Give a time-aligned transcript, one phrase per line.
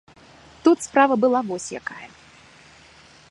[0.63, 2.05] Тут справа была вось якая.